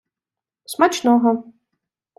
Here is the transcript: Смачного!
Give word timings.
Смачного! 0.73 1.31